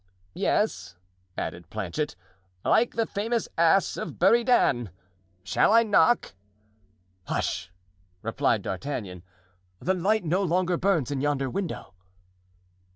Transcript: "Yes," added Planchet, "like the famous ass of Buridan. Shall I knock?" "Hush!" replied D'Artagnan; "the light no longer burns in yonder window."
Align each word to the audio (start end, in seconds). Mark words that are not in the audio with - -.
"Yes," 0.33 0.95
added 1.37 1.69
Planchet, 1.69 2.15
"like 2.65 2.95
the 2.95 3.05
famous 3.05 3.47
ass 3.55 3.97
of 3.97 4.17
Buridan. 4.17 4.89
Shall 5.43 5.71
I 5.71 5.83
knock?" 5.83 6.33
"Hush!" 7.25 7.69
replied 8.23 8.63
D'Artagnan; 8.63 9.21
"the 9.79 9.93
light 9.93 10.25
no 10.25 10.41
longer 10.41 10.75
burns 10.77 11.11
in 11.11 11.21
yonder 11.21 11.51
window." 11.51 11.93